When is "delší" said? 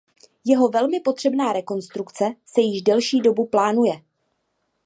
2.81-3.19